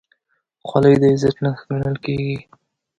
خولۍ 0.67 0.95
د 1.01 1.03
عزت 1.13 1.35
نښه 1.43 1.63
ګڼل 1.69 1.95
کېږي. 2.05 2.37